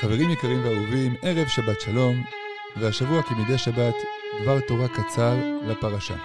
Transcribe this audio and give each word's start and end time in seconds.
חברים 0.00 0.30
יקרים 0.30 0.64
ואהובים, 0.64 1.14
ערב 1.22 1.48
שבת 1.48 1.80
שלום, 1.80 2.24
והשבוע 2.80 3.22
כמדי 3.22 3.58
שבת, 3.58 3.94
דבר 4.42 4.60
תורה 4.68 4.88
קצר 4.88 5.34
לפרשה. 5.68 6.16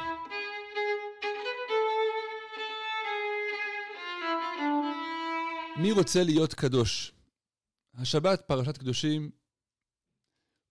מי 5.81 5.91
רוצה 5.91 6.23
להיות 6.23 6.53
קדוש? 6.53 7.13
השבת, 7.93 8.41
פרשת 8.47 8.77
קדושים, 8.77 9.31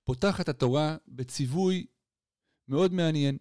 פותחת 0.05 0.49
התורה 0.49 0.97
בציווי 1.09 1.87
מאוד 2.69 2.93
מעניין. 2.93 3.39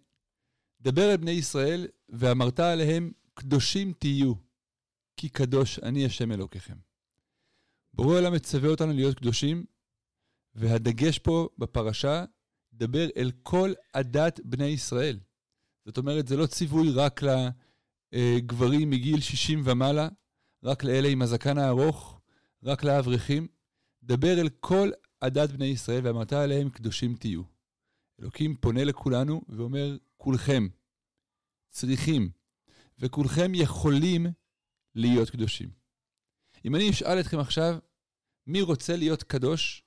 דבר 0.80 1.10
אל 1.10 1.16
בני 1.16 1.30
ישראל, 1.30 1.86
ואמרת 2.08 2.60
עליהם, 2.60 3.12
קדושים 3.34 3.92
תהיו, 3.92 4.34
כי 5.16 5.28
קדוש 5.28 5.78
אני 5.78 6.06
השם 6.06 6.32
אלוקיכם. 6.32 6.89
בורא 7.94 8.14
העולם 8.14 8.32
מצווה 8.32 8.68
אותנו 8.68 8.92
להיות 8.92 9.16
קדושים, 9.16 9.64
והדגש 10.54 11.18
פה 11.18 11.48
בפרשה, 11.58 12.24
דבר 12.72 13.06
אל 13.16 13.30
כל 13.42 13.72
עדת 13.92 14.40
בני 14.44 14.66
ישראל. 14.66 15.18
זאת 15.84 15.98
אומרת, 15.98 16.28
זה 16.28 16.36
לא 16.36 16.46
ציווי 16.46 16.90
רק 16.90 17.20
לגברים 18.12 18.90
מגיל 18.90 19.20
60 19.20 19.62
ומעלה, 19.64 20.08
רק 20.64 20.84
לאלה 20.84 21.08
עם 21.08 21.22
הזקן 21.22 21.58
הארוך, 21.58 22.20
רק 22.62 22.84
לאברכים. 22.84 23.48
דבר 24.02 24.40
אל 24.40 24.48
כל 24.48 24.90
עדת 25.20 25.50
בני 25.50 25.66
ישראל, 25.66 26.06
ואמרת 26.06 26.32
עליהם 26.32 26.70
קדושים 26.70 27.16
תהיו. 27.16 27.42
אלוקים 28.20 28.56
פונה 28.56 28.84
לכולנו 28.84 29.42
ואומר, 29.48 29.96
כולכם 30.16 30.68
צריכים, 31.70 32.30
וכולכם 32.98 33.52
יכולים 33.54 34.26
להיות 34.94 35.30
קדושים. 35.30 35.79
אם 36.64 36.74
אני 36.74 36.90
אשאל 36.90 37.20
אתכם 37.20 37.38
עכשיו, 37.38 37.78
מי 38.46 38.62
רוצה 38.62 38.96
להיות 38.96 39.22
קדוש? 39.22 39.84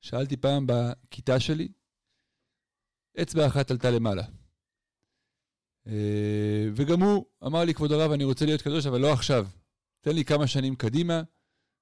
שאלתי 0.00 0.36
פעם 0.36 0.66
בכיתה 0.66 1.40
שלי, 1.40 1.68
אצבע 3.22 3.46
אחת 3.46 3.70
עלתה 3.70 3.90
למעלה. 3.90 4.22
אה, 5.86 6.68
וגם 6.74 7.02
הוא 7.02 7.26
אמר 7.46 7.64
לי, 7.64 7.74
כבוד 7.74 7.92
הרב, 7.92 8.12
אני 8.12 8.24
רוצה 8.24 8.44
להיות 8.44 8.62
קדוש, 8.62 8.86
אבל 8.86 9.00
לא 9.00 9.12
עכשיו. 9.12 9.46
תן 10.00 10.14
לי 10.14 10.24
כמה 10.24 10.46
שנים 10.46 10.76
קדימה, 10.76 11.22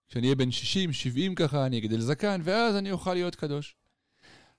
כשאני 0.08 0.26
אהיה 0.26 0.36
בן 0.36 0.50
60, 0.50 0.92
70 0.92 1.34
ככה, 1.34 1.66
אני 1.66 1.78
אגדל 1.78 2.00
זקן, 2.00 2.40
ואז 2.44 2.76
אני 2.76 2.90
אוכל 2.90 3.14
להיות 3.14 3.34
קדוש. 3.34 3.76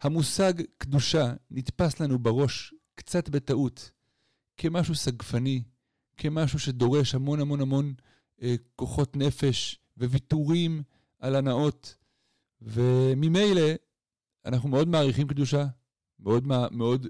המושג 0.02 0.54
קדושה 0.78 1.34
נתפס 1.52 2.00
לנו 2.00 2.20
בראש, 2.20 2.74
קצת 2.96 3.30
בטעות, 3.30 3.92
כמשהו 4.58 4.96
סגפני, 4.96 5.64
כמשהו 6.18 6.60
שדורש 6.60 7.16
המון 7.16 7.40
המון 7.40 7.62
המון 7.62 7.94
כוחות 8.76 9.16
נפש 9.16 9.80
וויתורים 9.98 10.84
על 11.20 11.36
הנאות. 11.36 11.96
וממילא, 12.62 13.62
אנחנו 14.46 14.70
מאוד 14.70 14.88
מעריכים 14.88 15.28
קדושה, 15.28 15.66
מאוד, 16.20 16.48
מאוד 16.72 17.08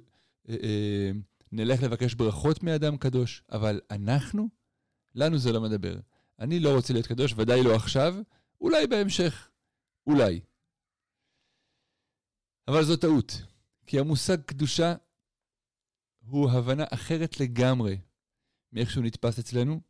אה, 0.49 0.55
אה, 0.63 1.11
נלך 1.51 1.83
לבקש 1.83 2.13
ברכות 2.13 2.63
מאדם 2.63 2.97
קדוש, 2.97 3.43
אבל 3.51 3.81
אנחנו, 3.91 4.49
לנו 5.15 5.37
זה 5.37 5.51
לא 5.51 5.61
מדבר. 5.61 5.99
אני 6.39 6.59
לא 6.59 6.75
רוצה 6.75 6.93
להיות 6.93 7.07
קדוש, 7.07 7.33
ודאי 7.37 7.63
לא 7.63 7.75
עכשיו, 7.75 8.15
אולי 8.61 8.87
בהמשך, 8.87 9.49
אולי. 10.07 10.39
אבל 12.67 12.83
זו 12.83 12.97
טעות, 12.97 13.41
כי 13.87 13.99
המושג 13.99 14.41
קדושה 14.41 14.95
הוא 16.25 16.51
הבנה 16.51 16.83
אחרת 16.89 17.39
לגמרי 17.39 17.97
מאיך 18.71 18.91
שהוא 18.91 19.03
נתפס 19.03 19.39
אצלנו, 19.39 19.81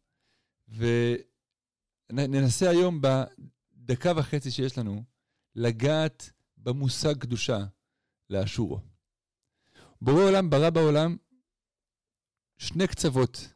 וננסה 2.17 2.69
היום 2.69 3.01
בדקה 3.01 4.11
וחצי 4.15 4.51
שיש 4.51 4.77
לנו 4.77 5.03
לגעת 5.55 6.31
במושג 6.57 7.17
קדושה 7.17 7.65
לאשורו. 8.29 8.79
בורא 10.01 10.23
עולם 10.23 10.49
ברא 10.49 10.69
בעולם 10.69 11.17
שני 12.57 12.87
קצוות 12.87 13.53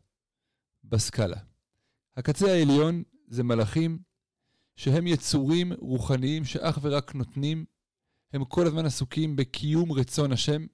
בסקאלה. 0.84 1.38
הקצה 2.18 2.52
העליון 2.52 3.04
זה 3.28 3.44
מלאכים 3.44 4.00
שהם 4.76 5.08
יצורים 5.08 5.74
רוחניים 5.74 6.46
שאך 6.46 6.80
ורק 6.82 7.16
נותנים, 7.16 7.66
הם 8.34 8.46
כל 8.46 8.68
הזמן 8.68 8.86
עסוקים 8.86 9.36
בקיום 9.36 9.92
רצון 9.92 10.32
השם, 10.32 10.66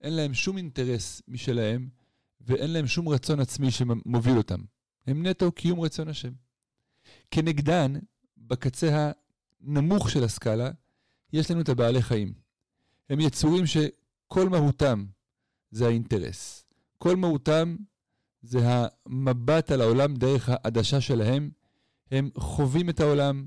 אין 0.00 0.12
להם 0.12 0.34
שום 0.34 0.56
אינטרס 0.56 1.22
משלהם, 1.28 1.88
ואין 2.40 2.70
להם 2.70 2.86
שום 2.86 3.08
רצון 3.08 3.40
עצמי 3.40 3.70
שמוביל 3.70 4.36
אותם. 4.36 4.60
הם 5.06 5.26
נטו 5.26 5.52
קיום 5.52 5.80
רצון 5.80 6.08
השם. 6.08 6.32
כנגדן, 7.34 7.92
בקצה 8.36 9.12
הנמוך 9.60 10.10
של 10.10 10.24
הסקאלה, 10.24 10.70
יש 11.32 11.50
לנו 11.50 11.60
את 11.60 11.68
הבעלי 11.68 12.02
חיים. 12.02 12.32
הם 13.10 13.20
יצורים 13.20 13.64
שכל 13.66 14.48
מהותם 14.48 15.06
זה 15.70 15.86
האינטרס. 15.86 16.66
כל 16.98 17.16
מהותם 17.16 17.76
זה 18.42 18.58
המבט 18.66 19.70
על 19.70 19.80
העולם 19.80 20.14
דרך 20.14 20.48
העדשה 20.48 21.00
שלהם. 21.00 21.50
הם 22.10 22.30
חווים 22.38 22.90
את 22.90 23.00
העולם 23.00 23.46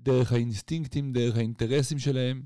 דרך 0.00 0.32
האינסטינקטים, 0.32 1.12
דרך 1.12 1.36
האינטרסים 1.36 1.98
שלהם. 1.98 2.42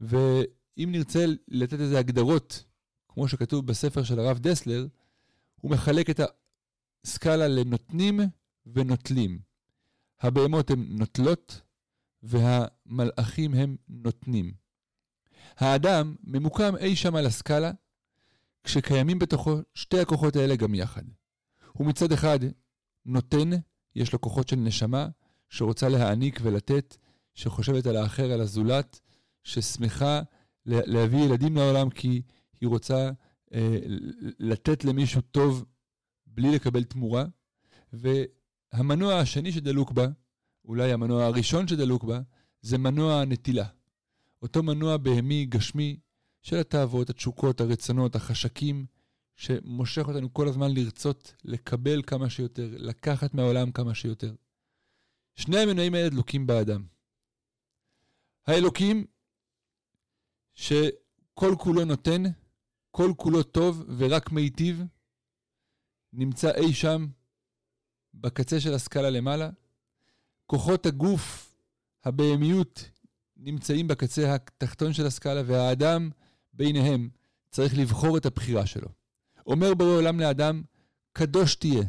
ואם 0.00 0.88
נרצה 0.92 1.24
לתת 1.48 1.80
איזה 1.80 1.98
הגדרות, 1.98 2.64
כמו 3.08 3.28
שכתוב 3.28 3.66
בספר 3.66 4.02
של 4.02 4.18
הרב 4.18 4.38
דסלר, 4.38 4.86
הוא 5.60 5.70
מחלק 5.70 6.10
את 6.10 6.20
הסקאלה 7.04 7.48
לנותנים 7.48 8.20
ונוטלים. 8.66 9.47
הבהמות 10.20 10.70
הן 10.70 10.86
נוטלות 10.88 11.60
והמלאכים 12.22 13.54
הם 13.54 13.76
נותנים. 13.88 14.52
האדם 15.56 16.16
ממוקם 16.24 16.76
אי 16.76 16.96
שם 16.96 17.16
על 17.16 17.26
הסקאלה, 17.26 17.70
כשקיימים 18.64 19.18
בתוכו 19.18 19.56
שתי 19.74 20.00
הכוחות 20.00 20.36
האלה 20.36 20.56
גם 20.56 20.74
יחד. 20.74 21.02
הוא 21.72 21.86
מצד 21.86 22.12
אחד 22.12 22.38
נותן, 23.06 23.50
יש 23.94 24.12
לו 24.12 24.20
כוחות 24.20 24.48
של 24.48 24.56
נשמה, 24.56 25.08
שרוצה 25.48 25.88
להעניק 25.88 26.40
ולתת, 26.42 26.96
שחושבת 27.34 27.86
על 27.86 27.96
האחר, 27.96 28.32
על 28.32 28.40
הזולת, 28.40 29.00
ששמחה 29.44 30.22
להביא 30.66 31.18
ילדים 31.18 31.56
לעולם 31.56 31.90
כי 31.90 32.22
היא 32.60 32.68
רוצה 32.68 33.10
אה, 33.54 33.78
לתת 34.38 34.84
למישהו 34.84 35.20
טוב 35.20 35.64
בלי 36.26 36.54
לקבל 36.54 36.84
תמורה. 36.84 37.24
והמנוע 38.72 39.18
השני 39.18 39.52
שדלוק 39.52 39.92
בה, 39.92 40.06
אולי 40.64 40.92
המנוע 40.92 41.24
הראשון 41.24 41.68
שדלוק 41.68 42.04
בה, 42.04 42.20
זה 42.60 42.78
מנוע 42.78 43.20
הנטילה. 43.20 43.66
אותו 44.42 44.62
מנוע 44.62 44.96
בהמי, 44.96 45.46
גשמי, 45.46 46.00
של 46.42 46.56
התאוות, 46.56 47.10
התשוקות, 47.10 47.60
הרצונות, 47.60 48.16
החשקים, 48.16 48.86
שמושך 49.36 50.08
אותנו 50.08 50.34
כל 50.34 50.48
הזמן 50.48 50.74
לרצות 50.74 51.34
לקבל 51.44 52.02
כמה 52.06 52.30
שיותר, 52.30 52.70
לקחת 52.76 53.34
מהעולם 53.34 53.72
כמה 53.72 53.94
שיותר. 53.94 54.34
שני 55.34 55.58
המנועים 55.58 55.94
האלה 55.94 56.08
דלוקים 56.08 56.46
באדם. 56.46 56.86
האלוקים, 58.46 59.06
שכל 60.54 61.54
כולו 61.58 61.84
נותן, 61.84 62.22
כל 62.90 63.12
כולו 63.16 63.42
טוב 63.42 63.84
ורק 63.98 64.32
מיטיב, 64.32 64.82
נמצא 66.12 66.54
אי 66.54 66.74
שם 66.74 67.06
בקצה 68.20 68.60
של 68.60 68.74
הסקאלה 68.74 69.10
למעלה. 69.10 69.50
כוחות 70.46 70.86
הגוף, 70.86 71.54
הבהמיות, 72.04 72.90
נמצאים 73.36 73.88
בקצה 73.88 74.34
התחתון 74.34 74.92
של 74.92 75.06
הסקאלה, 75.06 75.42
והאדם 75.46 76.10
ביניהם 76.52 77.08
צריך 77.50 77.78
לבחור 77.78 78.16
את 78.16 78.26
הבחירה 78.26 78.66
שלו. 78.66 78.88
אומר 79.46 79.74
בורא 79.74 79.90
עולם 79.90 80.20
לאדם, 80.20 80.62
קדוש 81.12 81.54
תהיה, 81.54 81.84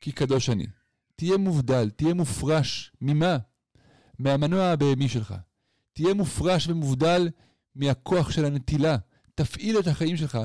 כי 0.00 0.12
קדוש 0.12 0.50
אני. 0.50 0.66
תהיה 1.16 1.36
מובדל, 1.36 1.90
תהיה 1.90 2.14
מופרש. 2.14 2.92
ממה? 3.00 3.38
מהמנוע 4.18 4.64
הבהמי 4.64 5.08
שלך. 5.08 5.34
תהיה 5.92 6.14
מופרש 6.14 6.68
ומובדל 6.68 7.28
מהכוח 7.74 8.30
של 8.30 8.44
הנטילה. 8.44 8.96
תפעיל 9.34 9.78
את 9.78 9.86
החיים 9.86 10.16
שלך 10.16 10.38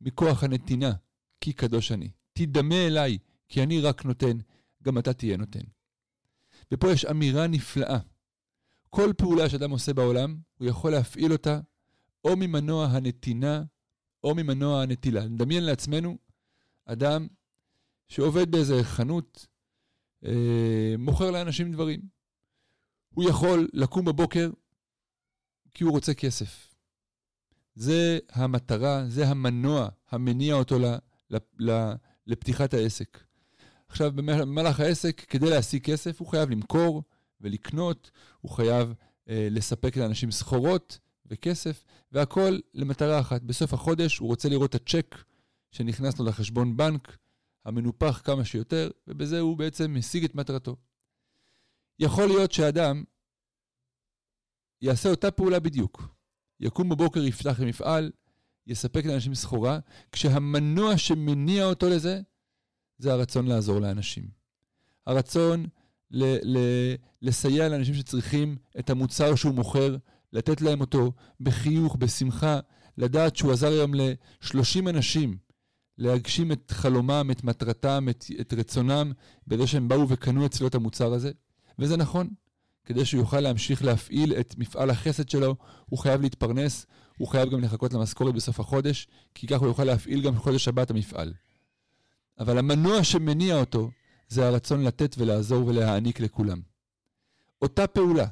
מכוח 0.00 0.44
הנתינה, 0.44 0.92
כי 1.40 1.52
קדוש 1.52 1.92
אני. 1.92 2.10
תדמה 2.32 2.86
אליי, 2.86 3.18
כי 3.48 3.62
אני 3.62 3.80
רק 3.80 4.04
נותן, 4.04 4.38
גם 4.82 4.98
אתה 4.98 5.12
תהיה 5.12 5.36
נותן. 5.36 5.60
ופה 6.72 6.90
יש 6.92 7.04
אמירה 7.04 7.46
נפלאה. 7.46 7.98
כל 8.90 9.12
פעולה 9.18 9.48
שאדם 9.48 9.70
עושה 9.70 9.94
בעולם, 9.94 10.36
הוא 10.58 10.68
יכול 10.68 10.90
להפעיל 10.92 11.32
אותה 11.32 11.60
או 12.24 12.36
ממנוע 12.36 12.86
הנתינה 12.86 13.62
או 14.24 14.34
ממנוע 14.34 14.82
הנטילה. 14.82 15.28
נדמיין 15.28 15.64
לעצמנו 15.64 16.18
אדם 16.84 17.26
שעובד 18.08 18.50
באיזה 18.50 18.84
חנות, 18.84 19.46
אה, 20.24 20.94
מוכר 20.98 21.30
לאנשים 21.30 21.72
דברים. 21.72 22.00
הוא 23.14 23.30
יכול 23.30 23.68
לקום 23.72 24.04
בבוקר 24.04 24.50
כי 25.74 25.84
הוא 25.84 25.92
רוצה 25.92 26.14
כסף. 26.14 26.74
זה 27.74 28.18
המטרה, 28.32 29.04
זה 29.08 29.28
המנוע 29.28 29.88
המניע 30.10 30.54
אותו 30.54 30.78
ל, 30.78 30.84
ל, 31.30 31.36
ל, 31.58 31.92
לפתיחת 32.26 32.74
העסק. 32.74 33.25
עכשיו, 33.88 34.12
במהלך 34.12 34.80
העסק, 34.80 35.20
כדי 35.28 35.50
להשיג 35.50 35.82
כסף, 35.82 36.20
הוא 36.20 36.28
חייב 36.28 36.50
למכור 36.50 37.02
ולקנות, 37.40 38.10
הוא 38.40 38.50
חייב 38.50 38.94
אה, 39.28 39.48
לספק 39.50 39.96
לאנשים 39.96 40.30
סחורות 40.30 40.98
וכסף, 41.26 41.84
והכל 42.12 42.58
למטרה 42.74 43.20
אחת. 43.20 43.42
בסוף 43.42 43.74
החודש 43.74 44.18
הוא 44.18 44.28
רוצה 44.28 44.48
לראות 44.48 44.76
את 44.76 44.82
הצ'ק 44.82 45.24
שנכנס 45.70 46.18
לו 46.18 46.24
לחשבון 46.24 46.76
בנק, 46.76 47.18
המנופח 47.64 48.20
כמה 48.24 48.44
שיותר, 48.44 48.90
ובזה 49.08 49.40
הוא 49.40 49.56
בעצם 49.56 49.94
משיג 49.94 50.24
את 50.24 50.34
מטרתו. 50.34 50.76
יכול 51.98 52.26
להיות 52.26 52.52
שאדם 52.52 53.04
יעשה 54.82 55.10
אותה 55.10 55.30
פעולה 55.30 55.60
בדיוק. 55.60 56.16
יקום 56.60 56.88
בבוקר, 56.88 57.24
יפתח 57.24 57.60
למפעל, 57.60 58.10
יספק 58.66 59.04
לאנשים 59.04 59.34
סחורה, 59.34 59.78
כשהמנוע 60.12 60.98
שמניע 60.98 61.64
אותו 61.64 61.88
לזה, 61.88 62.20
זה 62.98 63.12
הרצון 63.12 63.46
לעזור 63.46 63.78
לאנשים. 63.78 64.24
הרצון 65.06 65.66
ל- 66.10 66.56
ל- 66.58 66.94
לסייע 67.22 67.68
לאנשים 67.68 67.94
שצריכים 67.94 68.56
את 68.78 68.90
המוצר 68.90 69.34
שהוא 69.34 69.54
מוכר, 69.54 69.96
לתת 70.32 70.60
להם 70.60 70.80
אותו 70.80 71.12
בחיוך, 71.40 71.96
בשמחה, 71.96 72.60
לדעת 72.98 73.36
שהוא 73.36 73.52
עזר 73.52 73.68
היום 73.68 73.94
ל-30 73.94 74.88
אנשים 74.88 75.36
להגשים 75.98 76.52
את 76.52 76.70
חלומם, 76.70 77.28
את 77.30 77.44
מטרתם, 77.44 78.06
את, 78.10 78.24
את 78.40 78.52
רצונם, 78.52 79.12
בזה 79.46 79.66
שהם 79.66 79.88
באו 79.88 80.08
וקנו 80.08 80.46
אצלו 80.46 80.66
את 80.66 80.74
המוצר 80.74 81.12
הזה. 81.12 81.30
וזה 81.78 81.96
נכון. 81.96 82.28
כדי 82.84 83.04
שהוא 83.04 83.20
יוכל 83.20 83.40
להמשיך 83.40 83.84
להפעיל 83.84 84.34
את 84.40 84.54
מפעל 84.58 84.90
החסד 84.90 85.28
שלו, 85.28 85.56
הוא 85.86 85.98
חייב 85.98 86.20
להתפרנס, 86.20 86.86
הוא 87.18 87.28
חייב 87.28 87.50
גם 87.50 87.60
לחכות 87.60 87.92
למשכורת 87.92 88.34
בסוף 88.34 88.60
החודש, 88.60 89.08
כי 89.34 89.46
כך 89.46 89.60
הוא 89.60 89.68
יוכל 89.68 89.84
להפעיל 89.84 90.22
גם 90.22 90.36
חודש 90.36 90.68
הבא 90.68 90.82
את 90.82 90.90
המפעל. 90.90 91.32
אבל 92.38 92.58
המנוע 92.58 93.04
שמניע 93.04 93.56
אותו 93.60 93.90
זה 94.28 94.46
הרצון 94.46 94.84
לתת 94.84 95.14
ולעזור 95.18 95.66
ולהעניק 95.66 96.20
לכולם. 96.20 96.60
אותה 97.62 97.86
פעולה, 97.86 98.26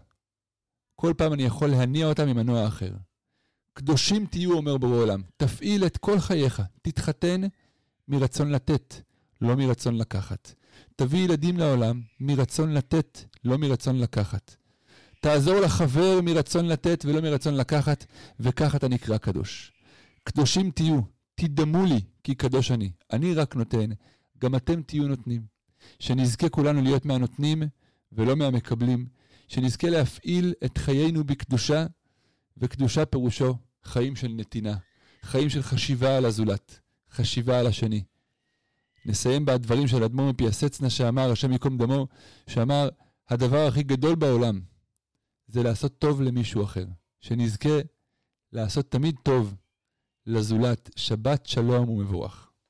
כל 0.97 1.13
פעם 1.17 1.33
אני 1.33 1.43
יכול 1.43 1.69
להניע 1.69 2.07
אותה 2.07 2.25
ממנוע 2.25 2.67
אחר. 2.67 2.91
קדושים 3.73 4.27
תהיו, 4.27 4.53
אומר 4.53 4.77
בורא 4.77 4.97
עולם, 4.97 5.23
תפעיל 5.37 5.87
את 5.87 5.97
כל 5.97 6.21
חייך, 6.21 6.63
תתחתן 6.83 7.41
מרצון 8.09 8.51
לתת, 8.51 8.95
לא 9.41 9.57
מרצון 9.57 9.99
לקחת. 9.99 10.55
תביא 10.97 11.25
ילדים 11.25 11.59
לעולם 11.59 12.01
מרצון 12.21 12.75
לתת, 12.75 13.19
לא 13.45 13.59
מרצון 13.59 13.99
לקחת. 13.99 14.57
תעזור 15.21 15.61
לחבר 15.61 16.21
מרצון 16.23 16.67
לתת 16.67 17.05
ולא 17.05 17.21
מרצון 17.21 17.55
לקחת, 17.55 18.05
וכך 18.41 18.75
אתה 18.75 18.89
נקרא 18.89 19.17
קדוש. 19.19 19.73
קדושים 20.25 20.71
תהיו, 20.71 21.01
תדמו 21.35 21.85
לי, 21.85 22.01
כי 22.25 22.35
קדוש 22.35 22.71
אני. 22.71 22.93
אני 23.13 23.35
רק 23.35 23.57
נותן, 23.57 23.91
גם 24.39 24.55
אתם 24.55 24.83
תהיו 24.83 25.09
נותנים. 25.09 25.43
שנזכה 25.99 26.49
כולנו 26.49 26.83
להיות 26.83 27.05
מהנותנים 27.05 27.63
ולא 28.13 28.37
מהמקבלים. 28.37 29.07
שנזכה 29.49 29.91
להפעיל 29.91 30.55
את 30.65 30.79
חיינו 30.79 31.25
בקדושה, 31.25 31.87
וקדושה 32.57 33.07
פירושו 33.07 33.57
חיים 33.85 34.17
של 34.17 34.29
נתינה, 34.29 34.77
חיים 35.23 35.51
של 35.51 35.63
חשיבה 35.63 36.17
על 36.17 36.25
הזולת, 36.25 36.81
חשיבה 37.11 37.61
על 37.61 37.67
השני. 37.67 38.03
נסיים 39.07 39.45
בדברים 39.45 39.89
של 39.89 40.05
אדמו"ר 40.05 40.31
מפיאסצנה 40.31 40.91
שאמר, 40.91 41.33
השם 41.33 41.53
ייקום 41.53 41.79
דמו, 41.79 42.07
שאמר, 42.47 42.89
הדבר 43.29 43.67
הכי 43.67 43.83
גדול 43.83 44.15
בעולם 44.15 44.61
זה 45.47 45.63
לעשות 45.63 45.99
טוב 45.99 46.23
למישהו 46.23 46.65
אחר. 46.65 46.87
שנזכה 47.21 47.79
לעשות 48.53 48.91
תמיד 48.91 49.17
טוב 49.23 49.55
לזולת. 50.27 50.91
שבת 50.97 51.47
שלום 51.47 51.89
ומבורך. 51.89 52.51